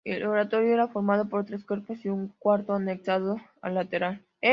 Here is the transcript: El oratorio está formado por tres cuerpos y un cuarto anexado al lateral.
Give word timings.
El 0.03 0.25
oratorio 0.25 0.71
está 0.71 0.87
formado 0.87 1.29
por 1.29 1.45
tres 1.45 1.63
cuerpos 1.63 2.03
y 2.05 2.09
un 2.09 2.29
cuarto 2.39 2.73
anexado 2.73 3.37
al 3.61 3.75
lateral. 3.75 4.25